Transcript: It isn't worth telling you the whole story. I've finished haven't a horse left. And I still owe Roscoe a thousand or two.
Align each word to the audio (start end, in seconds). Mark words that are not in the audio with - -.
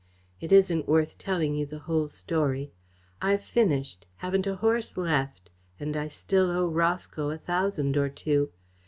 It 0.39 0.51
isn't 0.51 0.87
worth 0.87 1.19
telling 1.19 1.53
you 1.53 1.67
the 1.67 1.77
whole 1.85 2.07
story. 2.07 2.71
I've 3.21 3.43
finished 3.43 4.07
haven't 4.15 4.47
a 4.47 4.55
horse 4.55 4.97
left. 4.97 5.51
And 5.79 5.95
I 5.95 6.07
still 6.07 6.49
owe 6.49 6.65
Roscoe 6.65 7.29
a 7.29 7.37
thousand 7.37 7.95
or 7.97 8.09
two. 8.09 8.51